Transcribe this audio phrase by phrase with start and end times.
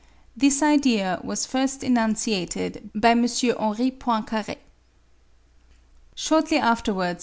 [0.35, 3.21] This idea was first enunciated by M.
[3.23, 4.57] Henri Poincare.
[6.15, 7.19] Shortly afterwards, M.